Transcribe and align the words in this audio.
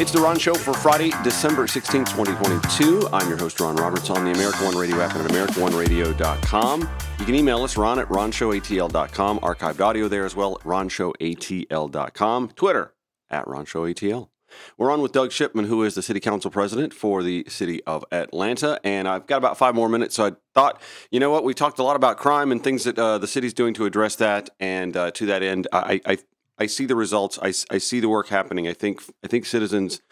It's 0.00 0.12
the 0.12 0.20
Ron 0.20 0.38
Show 0.38 0.54
for 0.54 0.74
Friday, 0.74 1.10
December 1.24 1.66
16th, 1.66 2.14
2022. 2.14 3.08
I'm 3.12 3.28
your 3.28 3.36
host, 3.36 3.58
Ron 3.58 3.74
Roberts, 3.74 4.10
on 4.10 4.24
the 4.24 4.30
American 4.30 4.66
One 4.66 4.76
Radio 4.76 5.00
app 5.00 5.16
and 5.16 5.24
at 5.24 5.30
AmericanOneRadio.com. 5.32 6.88
You 7.18 7.24
can 7.24 7.34
email 7.34 7.64
us, 7.64 7.76
ron 7.76 7.98
at 7.98 8.08
ronshowatl.com, 8.08 9.40
archived 9.40 9.80
audio 9.80 10.06
there 10.06 10.24
as 10.24 10.36
well 10.36 10.54
at 10.54 10.60
ronshowatl.com, 10.60 12.48
Twitter 12.54 12.94
at 13.28 13.44
ronshowatl. 13.46 14.28
We're 14.76 14.92
on 14.92 15.02
with 15.02 15.10
Doug 15.10 15.32
Shipman, 15.32 15.64
who 15.64 15.82
is 15.82 15.96
the 15.96 16.02
city 16.02 16.20
council 16.20 16.52
president 16.52 16.94
for 16.94 17.24
the 17.24 17.44
city 17.48 17.82
of 17.82 18.04
Atlanta. 18.12 18.78
And 18.84 19.08
I've 19.08 19.26
got 19.26 19.38
about 19.38 19.58
five 19.58 19.74
more 19.74 19.88
minutes. 19.88 20.14
So 20.14 20.26
I 20.26 20.32
thought, 20.54 20.80
you 21.10 21.18
know 21.18 21.30
what, 21.30 21.42
we 21.42 21.54
talked 21.54 21.80
a 21.80 21.82
lot 21.82 21.96
about 21.96 22.18
crime 22.18 22.52
and 22.52 22.62
things 22.62 22.84
that 22.84 22.96
uh, 22.96 23.18
the 23.18 23.26
city's 23.26 23.52
doing 23.52 23.74
to 23.74 23.84
address 23.84 24.14
that. 24.16 24.48
And 24.60 24.96
uh, 24.96 25.10
to 25.10 25.26
that 25.26 25.42
end, 25.42 25.66
I, 25.72 26.00
I, 26.06 26.18
I 26.58 26.66
see 26.66 26.86
the 26.86 26.96
results. 26.96 27.38
I, 27.40 27.52
I 27.70 27.78
see 27.78 28.00
the 28.00 28.08
work 28.08 28.28
happening. 28.28 28.66
I 28.68 28.72
think 28.72 29.02
I 29.24 29.28
think 29.28 29.46
citizens 29.46 30.02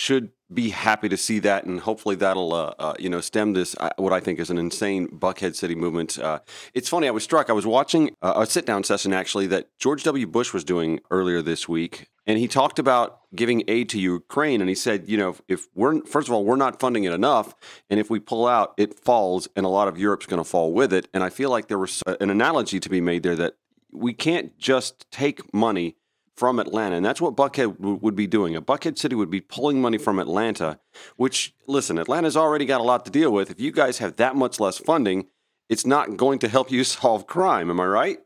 should 0.00 0.30
be 0.52 0.70
happy 0.70 1.08
to 1.10 1.16
see 1.16 1.38
that, 1.40 1.64
and 1.64 1.80
hopefully 1.80 2.16
that'll 2.16 2.54
uh, 2.54 2.74
uh, 2.78 2.94
you 2.98 3.10
know 3.10 3.20
stem 3.20 3.52
this 3.52 3.76
uh, 3.78 3.90
what 3.96 4.12
I 4.12 4.20
think 4.20 4.38
is 4.38 4.48
an 4.50 4.58
insane 4.58 5.08
Buckhead 5.08 5.54
City 5.54 5.74
movement. 5.74 6.18
Uh, 6.18 6.40
it's 6.74 6.88
funny. 6.88 7.06
I 7.06 7.10
was 7.10 7.22
struck. 7.22 7.50
I 7.50 7.52
was 7.52 7.66
watching 7.66 8.16
uh, 8.22 8.32
a 8.36 8.46
sit 8.46 8.64
down 8.64 8.82
session 8.82 9.12
actually 9.12 9.46
that 9.48 9.68
George 9.78 10.02
W. 10.04 10.26
Bush 10.26 10.52
was 10.52 10.64
doing 10.64 11.00
earlier 11.10 11.42
this 11.42 11.68
week, 11.68 12.08
and 12.26 12.38
he 12.38 12.48
talked 12.48 12.78
about 12.78 13.20
giving 13.34 13.62
aid 13.68 13.88
to 13.90 14.00
Ukraine, 14.00 14.60
and 14.60 14.68
he 14.68 14.74
said, 14.74 15.08
you 15.08 15.18
know, 15.18 15.36
if 15.48 15.68
we're 15.74 16.02
first 16.06 16.28
of 16.28 16.34
all 16.34 16.44
we're 16.44 16.56
not 16.56 16.80
funding 16.80 17.04
it 17.04 17.12
enough, 17.12 17.54
and 17.90 18.00
if 18.00 18.08
we 18.08 18.18
pull 18.18 18.46
out, 18.46 18.72
it 18.78 18.98
falls, 18.98 19.48
and 19.54 19.66
a 19.66 19.68
lot 19.68 19.86
of 19.86 19.98
Europe's 19.98 20.26
going 20.26 20.42
to 20.42 20.48
fall 20.48 20.72
with 20.72 20.92
it. 20.92 21.08
And 21.12 21.22
I 21.22 21.30
feel 21.30 21.50
like 21.50 21.68
there 21.68 21.78
was 21.78 22.02
an 22.06 22.30
analogy 22.30 22.80
to 22.80 22.88
be 22.88 23.00
made 23.00 23.22
there 23.22 23.36
that 23.36 23.54
we 23.92 24.12
can't 24.12 24.56
just 24.58 25.10
take 25.10 25.52
money 25.52 25.96
from 26.36 26.58
Atlanta, 26.58 26.96
and 26.96 27.04
that's 27.04 27.20
what 27.20 27.36
Buckhead 27.36 27.76
w- 27.76 27.98
would 28.00 28.16
be 28.16 28.26
doing. 28.26 28.56
A 28.56 28.62
Buckhead 28.62 28.96
City 28.96 29.14
would 29.14 29.30
be 29.30 29.40
pulling 29.40 29.80
money 29.80 29.98
from 29.98 30.18
Atlanta, 30.18 30.80
which 31.16 31.54
listen, 31.66 31.98
Atlanta's 31.98 32.36
already 32.36 32.64
got 32.64 32.80
a 32.80 32.84
lot 32.84 33.04
to 33.04 33.10
deal 33.10 33.30
with. 33.30 33.50
If 33.50 33.60
you 33.60 33.72
guys 33.72 33.98
have 33.98 34.16
that 34.16 34.36
much 34.36 34.58
less 34.58 34.78
funding, 34.78 35.26
it's 35.68 35.84
not 35.84 36.16
going 36.16 36.38
to 36.38 36.48
help 36.48 36.70
you 36.70 36.82
solve 36.98 37.26
crime. 37.26 37.70
Am 37.70 37.78
I 37.78 37.84
right? 37.84 38.18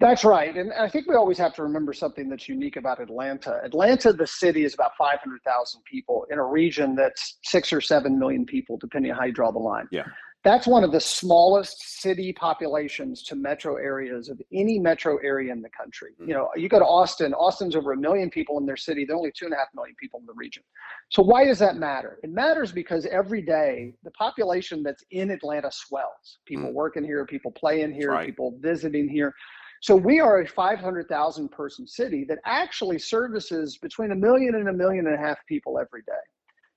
That's 0.00 0.24
right. 0.24 0.56
And 0.56 0.72
I 0.72 0.88
think 0.88 1.06
we 1.06 1.14
always 1.14 1.38
have 1.38 1.54
to 1.54 1.62
remember 1.62 1.92
something 1.92 2.28
that's 2.28 2.48
unique 2.48 2.76
about 2.76 3.00
Atlanta. 3.00 3.60
Atlanta, 3.62 4.12
the 4.12 4.26
city, 4.26 4.64
is 4.64 4.74
about 4.74 4.96
500,000 4.98 5.84
people 5.84 6.26
in 6.28 6.38
a 6.40 6.44
region 6.44 6.96
that's 6.96 7.38
six 7.44 7.72
or 7.72 7.80
seven 7.80 8.18
million 8.18 8.44
people, 8.44 8.78
depending 8.78 9.12
on 9.12 9.18
how 9.18 9.26
you 9.26 9.32
draw 9.32 9.52
the 9.52 9.60
line. 9.60 9.86
Yeah. 9.92 10.06
That's 10.44 10.66
one 10.66 10.82
of 10.82 10.90
the 10.90 11.00
smallest 11.00 12.00
city 12.00 12.32
populations 12.32 13.22
to 13.24 13.36
metro 13.36 13.76
areas 13.76 14.28
of 14.28 14.40
any 14.52 14.78
metro 14.78 15.18
area 15.18 15.52
in 15.52 15.62
the 15.62 15.68
country. 15.68 16.10
Mm-hmm. 16.14 16.28
You 16.28 16.34
know, 16.34 16.48
you 16.56 16.68
go 16.68 16.80
to 16.80 16.84
Austin, 16.84 17.32
Austin's 17.32 17.76
over 17.76 17.92
a 17.92 17.96
million 17.96 18.28
people 18.28 18.58
in 18.58 18.66
their 18.66 18.76
city. 18.76 19.04
There 19.04 19.14
are 19.14 19.18
only 19.18 19.30
two 19.30 19.44
and 19.44 19.54
a 19.54 19.56
half 19.56 19.68
million 19.72 19.94
people 20.00 20.18
in 20.18 20.26
the 20.26 20.32
region. 20.34 20.64
So 21.10 21.22
why 21.22 21.44
does 21.44 21.60
that 21.60 21.76
matter? 21.76 22.18
It 22.24 22.30
matters 22.30 22.72
because 22.72 23.06
every 23.06 23.42
day 23.42 23.94
the 24.02 24.10
population 24.12 24.82
that's 24.82 25.04
in 25.12 25.30
Atlanta 25.30 25.70
swells. 25.70 26.38
People 26.44 26.66
mm-hmm. 26.66 26.74
working 26.74 27.04
here, 27.04 27.24
people 27.24 27.52
playing 27.52 27.92
here, 27.92 28.10
right. 28.10 28.26
people 28.26 28.58
visiting 28.60 29.08
here. 29.08 29.32
So 29.80 29.96
we 29.96 30.20
are 30.20 30.40
a 30.40 30.46
500,000 30.46 31.48
person 31.50 31.86
city 31.86 32.24
that 32.28 32.38
actually 32.44 32.98
services 32.98 33.78
between 33.78 34.12
a 34.12 34.16
million 34.16 34.54
and 34.54 34.68
a 34.68 34.72
million 34.72 35.06
and 35.06 35.14
a 35.16 35.18
half 35.18 35.38
people 35.46 35.78
every 35.78 36.02
day. 36.02 36.12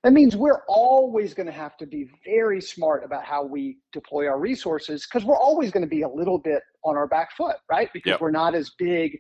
That 0.06 0.14
means 0.14 0.36
we're 0.36 0.62
always 0.68 1.34
going 1.34 1.48
to 1.48 1.52
have 1.52 1.78
to 1.78 1.88
be 1.88 2.08
very 2.24 2.62
smart 2.62 3.04
about 3.04 3.26
how 3.26 3.44
we 3.44 3.80
deploy 3.92 4.28
our 4.28 4.40
resources 4.40 5.08
because 5.08 5.26
we're 5.26 5.36
always 5.36 5.72
going 5.72 5.82
to 5.82 5.90
be 5.90 6.04
a 6.04 6.08
little 6.08 6.38
bit 6.38 6.62
on 6.84 6.96
our 6.96 7.08
back 7.08 7.36
foot, 7.36 7.56
right? 7.72 7.90
Because 7.92 8.12
yep. 8.12 8.22
we're 8.22 8.30
not 8.30 8.54
as 8.54 8.70
big 8.78 9.18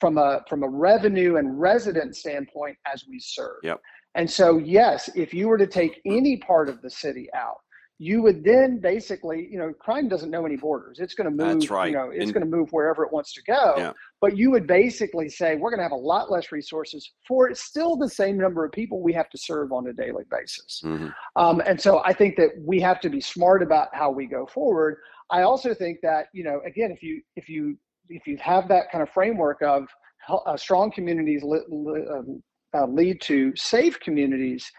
from 0.00 0.18
a 0.18 0.40
from 0.48 0.64
a 0.64 0.68
revenue 0.68 1.36
and 1.36 1.60
resident 1.60 2.16
standpoint 2.16 2.76
as 2.92 3.04
we 3.08 3.20
serve. 3.20 3.58
Yep. 3.62 3.80
And 4.16 4.28
so 4.28 4.58
yes, 4.58 5.08
if 5.14 5.32
you 5.32 5.46
were 5.46 5.56
to 5.56 5.68
take 5.68 6.00
any 6.04 6.38
part 6.38 6.68
of 6.68 6.82
the 6.82 6.90
city 6.90 7.28
out, 7.32 7.58
you 8.04 8.20
would 8.20 8.44
then 8.44 8.80
basically, 8.80 9.48
you 9.50 9.58
know, 9.58 9.72
crime 9.72 10.08
doesn't 10.08 10.30
know 10.30 10.44
any 10.44 10.56
borders. 10.56 10.98
It's 11.00 11.14
going 11.14 11.24
to 11.24 11.30
move, 11.30 11.60
That's 11.60 11.70
right. 11.70 11.86
you 11.86 11.96
know, 11.96 12.10
it's 12.12 12.32
going 12.32 12.44
to 12.44 12.56
move 12.56 12.68
wherever 12.70 13.02
it 13.02 13.10
wants 13.10 13.32
to 13.32 13.42
go. 13.44 13.72
Yeah. 13.78 13.92
But 14.20 14.36
you 14.36 14.50
would 14.50 14.66
basically 14.66 15.30
say 15.30 15.56
we're 15.56 15.70
going 15.70 15.78
to 15.78 15.84
have 15.84 15.92
a 15.92 16.06
lot 16.12 16.30
less 16.30 16.52
resources 16.52 17.12
for 17.26 17.54
still 17.54 17.96
the 17.96 18.10
same 18.10 18.36
number 18.36 18.62
of 18.62 18.72
people 18.72 19.00
we 19.00 19.14
have 19.14 19.30
to 19.30 19.38
serve 19.38 19.72
on 19.72 19.86
a 19.86 19.94
daily 19.94 20.24
basis. 20.30 20.82
Mm-hmm. 20.84 21.08
Um, 21.36 21.62
and 21.64 21.80
so 21.80 22.02
I 22.04 22.12
think 22.12 22.36
that 22.36 22.50
we 22.60 22.78
have 22.80 23.00
to 23.00 23.08
be 23.08 23.22
smart 23.22 23.62
about 23.62 23.88
how 23.94 24.10
we 24.10 24.26
go 24.26 24.44
forward. 24.48 24.98
I 25.30 25.40
also 25.40 25.72
think 25.72 26.00
that, 26.02 26.26
you 26.34 26.44
know, 26.44 26.60
again, 26.66 26.90
if 26.90 27.02
you 27.02 27.22
if 27.36 27.48
you 27.48 27.78
if 28.10 28.26
you 28.26 28.36
have 28.36 28.68
that 28.68 28.92
kind 28.92 29.00
of 29.00 29.08
framework 29.08 29.62
of 29.62 29.88
uh, 30.28 30.58
strong 30.58 30.90
communities 30.90 31.42
li- 31.42 31.68
li- 31.70 32.06
um, 32.12 32.42
uh, 32.74 32.86
lead 32.86 33.22
to 33.22 33.56
safe 33.56 33.98
communities 34.00 34.70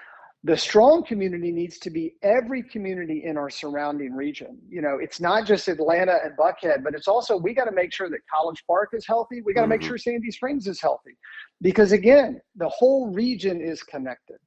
the 0.46 0.56
strong 0.56 1.04
community 1.04 1.52
needs 1.52 1.80
to 1.80 1.90
be 1.90 2.14
every 2.22 2.62
community 2.62 3.24
in 3.26 3.36
our 3.36 3.50
surrounding 3.50 4.14
region. 4.14 4.60
You 4.70 4.84
know, 4.84 5.00
it's 5.02 5.20
not 5.20 5.48
just 5.48 5.68
Atlanta 5.68 6.20
and 6.24 6.38
Buckhead, 6.38 6.84
but 6.84 6.94
it's 6.94 7.08
also 7.08 7.36
we 7.36 7.56
got 7.56 7.66
to 7.66 7.72
make 7.72 7.92
sure 7.92 8.12
that 8.12 8.20
College 8.32 8.64
Park 8.68 8.90
is 8.94 9.08
healthy. 9.08 9.42
We 9.42 9.56
got 9.56 9.62
to 9.62 9.64
mm-hmm. 9.64 9.72
make 9.72 9.82
sure 9.82 9.98
Sandy 9.98 10.30
Springs 10.30 10.68
is 10.68 10.80
healthy, 10.80 11.18
because 11.64 11.94
again, 11.94 12.40
the 12.56 12.70
whole 12.70 13.12
region 13.12 13.60
is 13.60 13.82
connected. 13.82 14.38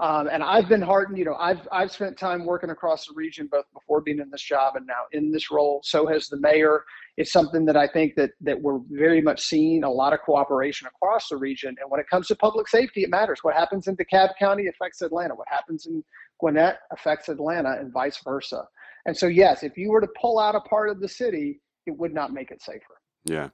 Um, 0.00 0.28
and 0.32 0.42
I've 0.42 0.66
been 0.66 0.80
heartened. 0.80 1.18
You 1.18 1.26
know, 1.26 1.34
I've 1.34 1.68
I've 1.70 1.92
spent 1.92 2.16
time 2.16 2.46
working 2.46 2.70
across 2.70 3.06
the 3.06 3.12
region 3.14 3.48
both 3.52 3.66
before 3.74 4.00
being 4.00 4.18
in 4.18 4.30
this 4.30 4.42
job 4.42 4.76
and 4.76 4.86
now 4.86 5.02
in 5.12 5.30
this 5.30 5.50
role. 5.50 5.82
So 5.84 6.06
has 6.06 6.28
the 6.28 6.38
mayor. 6.38 6.84
It's 7.18 7.30
something 7.30 7.66
that 7.66 7.76
I 7.76 7.86
think 7.86 8.14
that 8.16 8.30
that 8.40 8.60
we're 8.60 8.80
very 8.88 9.20
much 9.20 9.42
seeing 9.42 9.84
a 9.84 9.90
lot 9.90 10.14
of 10.14 10.20
cooperation 10.20 10.88
across 10.88 11.28
the 11.28 11.36
region. 11.36 11.76
And 11.80 11.90
when 11.90 12.00
it 12.00 12.08
comes 12.08 12.28
to 12.28 12.36
public 12.36 12.66
safety, 12.66 13.02
it 13.02 13.10
matters. 13.10 13.40
What 13.42 13.54
happens 13.54 13.88
in 13.88 13.96
DeKalb 13.96 14.30
County 14.38 14.68
affects 14.68 15.02
Atlanta. 15.02 15.34
What 15.34 15.48
happens 15.50 15.84
in 15.84 16.02
Gwinnett 16.40 16.78
affects 16.90 17.28
Atlanta, 17.28 17.76
and 17.78 17.92
vice 17.92 18.20
versa. 18.24 18.64
And 19.04 19.14
so, 19.14 19.26
yes, 19.26 19.62
if 19.62 19.76
you 19.76 19.90
were 19.90 20.00
to 20.00 20.08
pull 20.20 20.38
out 20.38 20.54
a 20.54 20.60
part 20.60 20.88
of 20.88 21.00
the 21.00 21.08
city, 21.08 21.60
it 21.86 21.96
would 21.96 22.14
not 22.14 22.32
make 22.32 22.50
it 22.50 22.62
safer. 22.62 22.99
Yeah. 23.24 23.50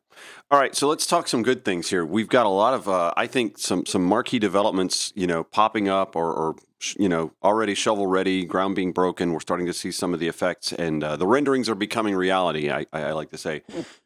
All 0.51 0.59
right. 0.59 0.75
So 0.75 0.89
let's 0.89 1.07
talk 1.07 1.27
some 1.27 1.43
good 1.43 1.65
things 1.65 1.91
here. 1.91 2.05
We've 2.05 2.29
got 2.29 2.47
a 2.47 2.51
lot 2.51 2.73
of, 2.73 2.89
uh, 2.89 3.13
I 3.17 3.27
think, 3.27 3.59
some 3.59 3.85
some 3.85 4.05
marquee 4.05 4.39
developments, 4.39 5.13
you 5.17 5.27
know, 5.27 5.43
popping 5.43 5.89
up 5.89 6.15
or, 6.15 6.33
or 6.33 6.57
you 6.97 7.09
know, 7.09 7.33
already 7.43 7.75
shovel 7.75 8.07
ready, 8.07 8.45
ground 8.45 8.77
being 8.77 8.93
broken. 8.93 9.33
We're 9.33 9.41
starting 9.41 9.67
to 9.67 9.73
see 9.73 9.91
some 9.91 10.15
of 10.15 10.21
the 10.21 10.29
effects, 10.29 10.73
and 10.73 11.03
uh, 11.03 11.17
the 11.17 11.27
renderings 11.27 11.69
are 11.69 11.75
becoming 11.75 12.15
reality. 12.15 12.71
I, 12.71 12.87
I, 12.93 13.05
I 13.05 13.13
like 13.13 13.31
to 13.31 13.39
say, 13.39 13.63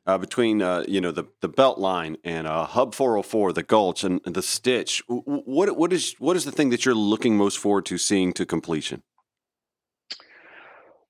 uh, 0.07 0.19
between 0.19 0.63
uh, 0.63 0.85
you 0.89 1.01
know 1.01 1.11
the 1.11 1.25
the 1.41 1.49
Beltline 1.49 2.17
and 2.25 2.47
uh, 2.47 2.65
Hub 2.65 2.95
404, 2.95 3.53
the 3.53 3.63
Gulch, 3.63 4.05
and, 4.05 4.21
and 4.25 4.35
the 4.35 4.43
Stitch. 4.43 5.03
What 5.09 5.77
what 5.77 5.93
is 5.93 6.15
what 6.19 6.37
is 6.37 6.45
the 6.45 6.53
thing 6.53 6.71
that 6.71 6.85
you're 6.85 6.95
looking 6.95 7.37
most 7.37 7.59
forward 7.59 7.87
to 7.87 7.99
seeing 7.99 8.33
to 8.35 8.47
completion? 8.47 9.03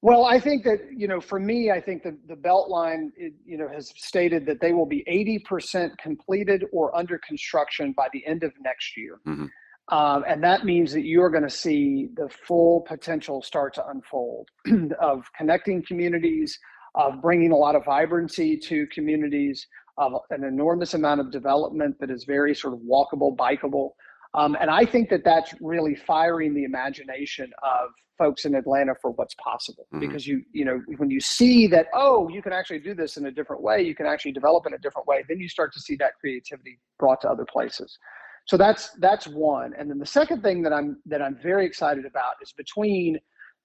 Well, 0.03 0.25
I 0.25 0.41
think 0.41 0.65
that 0.65 0.81
you 0.97 1.07
know, 1.07 1.21
for 1.21 1.39
me, 1.39 1.71
I 1.71 1.81
think 1.81 2.03
that 2.05 2.27
the 2.27 2.35
Beltline, 2.35 3.11
you 3.45 3.59
know, 3.59 3.69
has 3.69 3.93
stated 3.97 4.47
that 4.47 4.61
they 4.61 4.73
will 4.73 4.87
be 4.87 5.05
80% 5.07 5.97
completed 5.99 6.65
or 6.73 6.97
under 6.97 7.19
construction 7.19 7.93
by 7.93 8.09
the 8.13 8.27
end 8.27 8.43
of 8.43 8.53
next 8.63 8.97
year, 8.97 9.21
mm-hmm. 9.27 9.95
um, 9.95 10.25
and 10.27 10.43
that 10.43 10.65
means 10.65 10.93
that 10.95 11.03
you 11.03 11.23
are 11.23 11.29
going 11.29 11.43
to 11.43 11.51
see 11.51 12.09
the 12.17 12.31
full 12.47 12.81
potential 12.89 13.43
start 13.43 13.75
to 13.75 13.87
unfold 13.89 14.49
of 15.01 15.29
connecting 15.37 15.85
communities, 15.85 16.59
of 16.95 17.21
bringing 17.21 17.53
a 17.53 17.57
lot 17.57 17.77
of 17.77 17.85
vibrancy 17.85 18.57
to 18.57 18.87
communities, 18.87 19.67
of 19.99 20.15
an 20.31 20.45
enormous 20.45 20.95
amount 20.95 21.21
of 21.21 21.31
development 21.31 21.95
that 22.01 22.11
is 22.11 22.25
very 22.25 22.55
sort 22.55 22.73
of 22.73 22.81
walkable, 22.81 23.37
bikeable. 23.37 23.91
Um, 24.35 24.57
and 24.61 24.71
I 24.71 24.85
think 24.85 25.11
that 25.11 25.25
that's 25.25 25.55
really 25.61 25.95
firing 25.95 26.55
the 26.55 26.65
imagination 26.65 27.51
of 27.63 27.91
folks 28.17 28.45
in 28.45 28.55
Atlanta 28.55 28.95
for 29.01 29.13
what's 29.13 29.35
possible. 29.35 29.87
Mm-hmm. 29.93 30.01
because 30.07 30.27
you 30.27 30.43
you 30.53 30.65
know 30.65 30.83
when 30.99 31.11
you 31.11 31.21
see 31.21 31.67
that 31.69 31.87
oh 31.95 32.29
you 32.29 32.43
can 32.43 32.53
actually 32.53 32.79
do 32.79 32.95
this 32.95 33.17
in 33.17 33.27
a 33.27 33.31
different 33.31 33.63
way 33.63 33.83
you 33.83 33.95
can 33.95 34.07
actually 34.07 34.33
develop 34.33 34.67
in 34.67 34.75
a 34.75 34.79
different 34.79 35.09
way 35.09 35.25
then 35.29 35.41
you 35.41 35.49
start 35.49 35.73
to 35.73 35.81
see 35.81 35.97
that 35.97 36.13
creativity 36.21 36.79
brought 36.99 37.21
to 37.23 37.29
other 37.29 37.45
places. 37.45 37.99
So 38.47 38.57
that's 38.57 38.91
that's 38.99 39.27
one. 39.27 39.73
And 39.79 39.91
then 39.91 39.99
the 39.99 40.07
second 40.07 40.43
thing 40.43 40.63
that 40.63 40.73
I'm 40.73 41.01
that 41.07 41.23
I'm 41.23 41.37
very 41.43 41.67
excited 41.67 42.05
about 42.05 42.35
is 42.43 42.53
between 42.53 43.19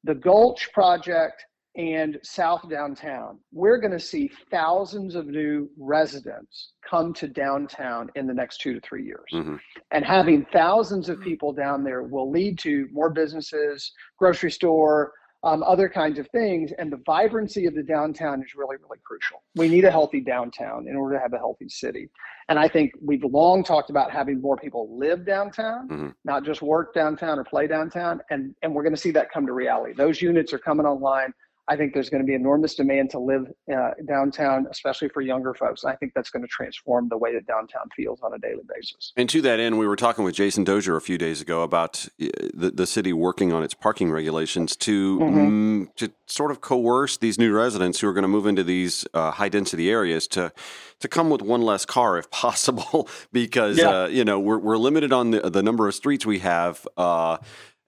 the 0.04 0.16
Gulch 0.16 0.72
project 0.74 1.44
and 1.78 2.18
South 2.24 2.70
Downtown, 2.70 3.40
we're 3.52 3.78
going 3.78 3.92
to 3.92 4.00
see 4.00 4.32
thousands 4.50 5.16
of 5.16 5.28
new 5.28 5.70
residents 5.78 6.72
come 6.90 7.14
to 7.16 7.28
downtown 7.28 8.10
in 8.16 8.28
the 8.28 8.34
next 8.34 8.62
two 8.62 8.74
to 8.74 8.80
three 8.80 9.04
years. 9.04 9.26
Mm-hmm. 9.34 9.56
And 9.92 10.06
having 10.06 10.46
thousands 10.54 11.10
of 11.10 11.20
people 11.20 11.52
down 11.52 11.84
there 11.84 12.04
will 12.04 12.32
lead 12.32 12.58
to 12.60 12.88
more 12.94 13.10
businesses, 13.10 13.92
grocery 14.18 14.52
store, 14.52 15.12
um, 15.44 15.64
other 15.64 15.90
kinds 15.90 16.18
of 16.18 16.28
things. 16.30 16.72
And 16.80 16.92
the 16.92 17.02
vibrancy 17.06 17.66
of 17.66 17.76
the 17.76 17.84
downtown 17.84 18.42
is 18.42 18.56
really, 18.56 18.78
really 18.82 19.00
crucial. 19.06 19.44
We 19.56 19.68
need 19.68 19.84
a 19.84 19.92
healthy 19.92 20.22
downtown 20.22 20.88
in 20.88 20.96
order 20.96 21.16
to 21.16 21.22
have 21.22 21.34
a 21.34 21.38
healthy 21.38 21.70
city. 21.70 22.10
And 22.48 22.58
I 22.58 22.68
think 22.68 22.94
we've 23.04 23.24
long 23.24 23.64
talked 23.64 23.90
about 23.90 24.12
having 24.12 24.42
more 24.42 24.56
people 24.56 24.98
live 24.98 25.26
downtown, 25.26 25.88
mm-hmm. 25.88 26.10
not 26.24 26.46
just 26.46 26.62
work 26.62 26.94
downtown 26.94 27.38
or 27.38 27.44
play 27.44 27.68
downtown. 27.68 28.22
And, 28.30 28.56
and 28.64 28.74
we're 28.74 28.84
going 28.84 28.96
to 28.96 29.02
see 29.02 29.12
that 29.12 29.32
come 29.32 29.46
to 29.46 29.54
reality. 29.54 29.94
Those 29.94 30.22
units 30.22 30.54
are 30.54 30.60
coming 30.60 30.86
online 30.86 31.34
I 31.68 31.76
think 31.76 31.94
there's 31.94 32.10
going 32.10 32.22
to 32.22 32.28
be 32.28 32.36
enormous 32.36 32.76
demand 32.76 33.10
to 33.12 33.20
live 33.20 33.52
uh, 33.74 33.92
downtown, 34.08 34.68
especially 34.70 35.10
for 35.10 35.22
younger 35.22 35.54
folks. 35.56 35.84
I 35.84 35.96
think 35.96 36.14
that's 36.14 36.30
going 36.30 36.44
to 36.44 36.48
transform 36.48 37.10
the 37.10 37.18
way 37.18 37.34
that 37.34 37.48
downtown 37.48 37.90
feels 37.96 38.22
on 38.22 38.34
a 38.34 38.38
daily 38.38 38.62
basis. 38.72 39.14
And 39.18 39.28
to 39.30 39.42
that 39.42 39.60
end, 39.60 39.80
we 39.80 39.88
were 39.88 39.96
talking 39.96 40.24
with 40.24 40.36
Jason 40.36 40.64
Dozier 40.64 40.96
a 40.96 41.02
few 41.02 41.18
days 41.18 41.42
ago 41.42 41.64
about 41.64 42.08
uh, 42.22 42.28
the, 42.54 42.72
the 42.72 42.86
city 42.86 43.14
working 43.14 43.52
on 43.52 43.64
its 43.64 43.74
parking 43.74 44.12
regulations 44.12 44.76
to 44.78 45.20
mm-hmm. 45.20 45.84
mm, 45.84 45.96
to 45.96 46.12
sort 46.28 46.52
of 46.52 46.62
coerce 46.62 47.18
these 47.18 47.40
new 47.40 47.52
residents 47.52 48.00
who 48.00 48.08
are 48.08 48.14
going 48.14 48.24
to 48.24 48.28
move 48.28 48.46
into 48.46 48.64
these 48.64 49.08
uh, 49.16 49.32
high 49.32 49.50
density 49.50 49.90
areas 49.90 50.28
to 50.28 50.52
to 51.00 51.08
come 51.08 51.32
with 51.32 51.42
one 51.42 51.64
less 51.64 51.84
car 51.84 52.20
if 52.20 52.30
possible, 52.46 53.10
because 53.32 53.80
yeah. 53.80 54.04
uh, 54.04 54.08
you 54.08 54.24
know 54.24 54.40
we're 54.40 54.60
we're 54.60 54.78
limited 54.78 55.12
on 55.12 55.32
the 55.32 55.50
the 55.50 55.64
number 55.64 55.88
of 55.88 55.96
streets 55.96 56.26
we 56.28 56.40
have. 56.40 56.88
Uh, 56.96 57.38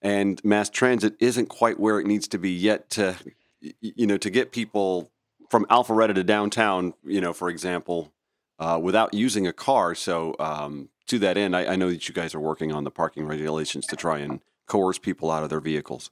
and 0.01 0.44
mass 0.45 0.69
transit 0.69 1.15
isn't 1.19 1.47
quite 1.47 1.79
where 1.79 2.00
it 2.00 2.06
needs 2.06 2.27
to 2.27 2.38
be 2.38 2.51
yet 2.51 2.89
to 2.91 3.15
you 3.59 4.06
know, 4.07 4.18
to 4.18 4.30
get 4.30 4.51
people 4.51 5.12
from 5.50 5.65
Alpharetta 5.65 6.15
to 6.15 6.24
downtown, 6.24 6.94
you 7.04 7.21
know, 7.21 7.33
for 7.33 7.50
example, 7.50 8.12
uh, 8.59 8.80
without 8.81 9.13
using 9.13 9.48
a 9.48 9.54
car. 9.54 9.95
So 9.95 10.36
um, 10.39 10.89
to 11.07 11.19
that 11.19 11.38
end, 11.38 11.56
I, 11.56 11.74
I, 11.74 11.75
know 11.75 11.89
that 11.89 12.07
you 12.07 12.13
guys 12.13 12.36
are 12.36 12.39
working 12.39 12.71
on 12.71 12.83
the 12.83 12.92
parking 12.92 13.25
regulations 13.25 13.86
to 13.88 13.95
try 13.95 14.19
and 14.19 14.42
coerce 14.68 14.98
people 14.98 15.31
out 15.31 15.44
of 15.44 15.50
their 15.50 15.62
vehicles. 15.62 16.12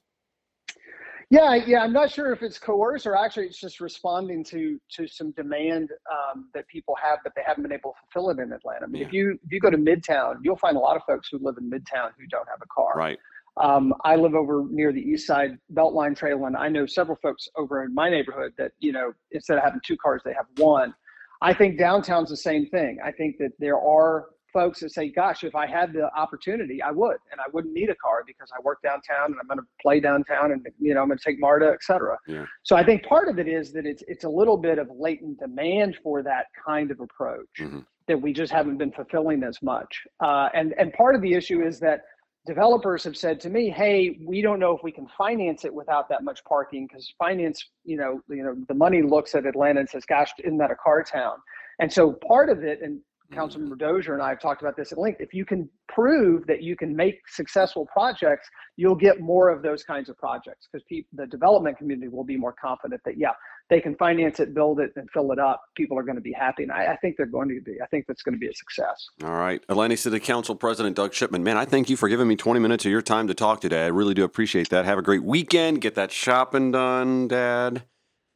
Yeah, 1.28 1.56
yeah, 1.56 1.80
I'm 1.80 1.92
not 1.92 2.12
sure 2.12 2.32
if 2.32 2.42
it's 2.42 2.56
coerce 2.56 3.04
or 3.04 3.16
actually 3.16 3.46
it's 3.46 3.58
just 3.58 3.80
responding 3.80 4.44
to 4.44 4.78
to 4.92 5.08
some 5.08 5.32
demand 5.32 5.90
um, 6.12 6.48
that 6.54 6.68
people 6.68 6.94
have 7.02 7.18
that 7.24 7.32
they 7.34 7.42
haven't 7.44 7.64
been 7.64 7.72
able 7.72 7.92
to 7.92 7.96
fulfill 8.12 8.30
it 8.30 8.38
in 8.40 8.52
Atlanta. 8.52 8.84
I 8.84 8.86
mean, 8.86 9.02
yeah. 9.02 9.08
if 9.08 9.12
you 9.12 9.36
if 9.44 9.50
you 9.50 9.58
go 9.58 9.68
to 9.68 9.76
Midtown, 9.76 10.36
you'll 10.42 10.56
find 10.56 10.76
a 10.76 10.80
lot 10.80 10.94
of 10.94 11.02
folks 11.04 11.28
who 11.32 11.40
live 11.42 11.56
in 11.58 11.68
Midtown 11.68 12.10
who 12.16 12.28
don't 12.30 12.48
have 12.48 12.60
a 12.62 12.66
car. 12.72 12.92
Right. 12.94 13.18
Um, 13.62 13.94
I 14.04 14.16
live 14.16 14.34
over 14.34 14.64
near 14.70 14.92
the 14.92 15.00
East 15.00 15.26
Side 15.26 15.58
Beltline 15.72 16.16
Trail, 16.16 16.44
and 16.46 16.56
I 16.56 16.68
know 16.68 16.86
several 16.86 17.16
folks 17.22 17.48
over 17.56 17.84
in 17.84 17.94
my 17.94 18.10
neighborhood 18.10 18.52
that 18.58 18.72
you 18.78 18.92
know 18.92 19.12
instead 19.32 19.56
of 19.56 19.64
having 19.64 19.80
two 19.84 19.96
cars, 19.96 20.22
they 20.24 20.34
have 20.34 20.46
one. 20.58 20.94
I 21.42 21.54
think 21.54 21.78
downtown's 21.78 22.30
the 22.30 22.36
same 22.36 22.66
thing. 22.66 22.98
I 23.04 23.12
think 23.12 23.36
that 23.38 23.52
there 23.58 23.78
are 23.78 24.26
folks 24.52 24.80
that 24.80 24.90
say, 24.90 25.08
"Gosh, 25.08 25.42
if 25.42 25.54
I 25.54 25.66
had 25.66 25.92
the 25.92 26.10
opportunity, 26.14 26.82
I 26.82 26.90
would, 26.90 27.16
and 27.32 27.40
I 27.40 27.44
wouldn't 27.52 27.74
need 27.74 27.88
a 27.88 27.94
car 27.94 28.24
because 28.26 28.50
I 28.56 28.60
work 28.62 28.82
downtown 28.82 29.26
and 29.26 29.36
I'm 29.40 29.46
going 29.46 29.58
to 29.58 29.66
play 29.80 30.00
downtown, 30.00 30.52
and 30.52 30.66
you 30.78 30.94
know 30.94 31.00
I'm 31.00 31.08
going 31.08 31.18
to 31.18 31.24
take 31.24 31.40
MARTA, 31.40 31.68
etc." 31.68 32.18
Yeah. 32.26 32.44
So 32.62 32.76
I 32.76 32.84
think 32.84 33.04
part 33.04 33.28
of 33.28 33.38
it 33.38 33.48
is 33.48 33.72
that 33.72 33.86
it's 33.86 34.02
it's 34.06 34.24
a 34.24 34.28
little 34.28 34.58
bit 34.58 34.78
of 34.78 34.88
latent 34.90 35.38
demand 35.40 35.96
for 36.02 36.22
that 36.22 36.46
kind 36.66 36.90
of 36.90 37.00
approach 37.00 37.46
mm-hmm. 37.58 37.80
that 38.08 38.20
we 38.20 38.34
just 38.34 38.52
haven't 38.52 38.76
been 38.76 38.92
fulfilling 38.92 39.42
as 39.44 39.62
much, 39.62 40.02
uh, 40.20 40.50
and 40.52 40.74
and 40.78 40.92
part 40.92 41.14
of 41.14 41.22
the 41.22 41.32
issue 41.32 41.62
is 41.62 41.80
that 41.80 42.02
developers 42.46 43.04
have 43.04 43.16
said 43.16 43.40
to 43.40 43.50
me, 43.50 43.68
"Hey, 43.68 44.18
we 44.24 44.40
don't 44.40 44.58
know 44.58 44.74
if 44.74 44.82
we 44.82 44.92
can 44.92 45.06
finance 45.18 45.64
it 45.64 45.74
without 45.74 46.08
that 46.08 46.22
much 46.22 46.42
parking 46.44 46.86
because 46.86 47.12
finance, 47.18 47.68
you 47.84 47.96
know, 47.96 48.20
you 48.28 48.42
know, 48.42 48.56
the 48.68 48.74
money 48.74 49.02
looks 49.02 49.34
at 49.34 49.46
Atlanta 49.46 49.80
and 49.80 49.88
says, 49.88 50.06
"Gosh, 50.06 50.32
isn't 50.38 50.58
that 50.58 50.70
a 50.70 50.76
car 50.76 51.02
town?" 51.02 51.38
And 51.80 51.92
so 51.92 52.12
part 52.12 52.48
of 52.48 52.64
it, 52.64 52.80
and 52.80 53.00
Councilman 53.32 53.70
mm-hmm. 53.70 53.78
Dozier 53.78 54.14
and 54.14 54.22
I 54.22 54.30
have 54.30 54.40
talked 54.40 54.62
about 54.62 54.76
this 54.76 54.92
at 54.92 54.98
length. 54.98 55.20
If 55.20 55.34
you 55.34 55.44
can 55.44 55.68
prove 55.88 56.46
that 56.46 56.62
you 56.62 56.76
can 56.76 56.94
make 56.94 57.20
successful 57.28 57.86
projects, 57.92 58.48
you'll 58.76 58.94
get 58.94 59.20
more 59.20 59.48
of 59.48 59.62
those 59.62 59.82
kinds 59.82 60.08
of 60.08 60.16
projects 60.18 60.68
because 60.70 60.86
the 61.12 61.26
development 61.26 61.78
community 61.78 62.08
will 62.08 62.24
be 62.24 62.36
more 62.36 62.54
confident 62.60 63.00
that 63.04 63.18
yeah, 63.18 63.30
they 63.68 63.80
can 63.80 63.96
finance 63.96 64.38
it, 64.40 64.54
build 64.54 64.80
it, 64.80 64.92
and 64.96 65.10
fill 65.10 65.32
it 65.32 65.38
up. 65.38 65.62
People 65.76 65.98
are 65.98 66.02
going 66.02 66.16
to 66.16 66.22
be 66.22 66.32
happy, 66.32 66.62
and 66.62 66.72
I, 66.72 66.92
I 66.92 66.96
think 66.96 67.16
they're 67.16 67.26
going 67.26 67.48
to 67.48 67.60
be. 67.60 67.80
I 67.82 67.86
think 67.86 68.06
that's 68.06 68.22
going 68.22 68.34
to 68.34 68.38
be 68.38 68.48
a 68.48 68.54
success. 68.54 69.06
All 69.24 69.34
right, 69.34 69.62
Atlanta 69.68 69.96
City 69.96 70.20
Council 70.20 70.54
President 70.54 70.96
Doug 70.96 71.14
Shipman, 71.14 71.42
man, 71.42 71.56
I 71.56 71.64
thank 71.64 71.90
you 71.90 71.96
for 71.96 72.08
giving 72.08 72.28
me 72.28 72.36
20 72.36 72.60
minutes 72.60 72.84
of 72.84 72.90
your 72.90 73.02
time 73.02 73.26
to 73.28 73.34
talk 73.34 73.60
today. 73.60 73.84
I 73.84 73.88
really 73.88 74.14
do 74.14 74.24
appreciate 74.24 74.68
that. 74.70 74.84
Have 74.84 74.98
a 74.98 75.02
great 75.02 75.24
weekend. 75.24 75.80
Get 75.80 75.94
that 75.96 76.12
shopping 76.12 76.72
done, 76.72 77.28
Dad. 77.28 77.82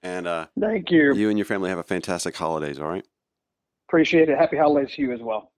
And 0.03 0.27
uh, 0.27 0.47
thank 0.59 0.91
you. 0.91 1.15
You 1.15 1.29
and 1.29 1.39
your 1.39 1.45
family 1.45 1.69
have 1.69 1.79
a 1.79 1.83
fantastic 1.83 2.37
holidays. 2.37 2.79
All 2.79 2.89
right. 2.89 3.05
Appreciate 3.91 4.29
it. 4.29 4.39
Happy 4.39 4.57
holidays 4.57 4.95
to 4.95 5.03
you 5.03 5.13
as 5.13 5.21
well. 5.21 5.51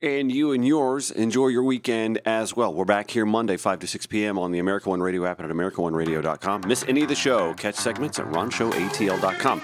And 0.00 0.30
you 0.30 0.52
and 0.52 0.64
yours 0.64 1.10
enjoy 1.10 1.48
your 1.48 1.64
weekend 1.64 2.20
as 2.24 2.54
well. 2.54 2.72
We're 2.72 2.84
back 2.84 3.10
here 3.10 3.26
Monday, 3.26 3.56
5 3.56 3.80
to 3.80 3.88
6 3.88 4.06
p.m. 4.06 4.38
on 4.38 4.52
the 4.52 4.60
America 4.60 4.88
One 4.88 5.00
Radio 5.00 5.26
app 5.26 5.40
and 5.40 5.50
at 5.50 5.56
AmericaOneRadio.com. 5.56 6.62
Miss 6.68 6.84
any 6.86 7.02
of 7.02 7.08
the 7.08 7.16
show? 7.16 7.54
Catch 7.54 7.74
segments 7.74 8.20
at 8.20 8.26
RonShowATL.com. 8.26 9.62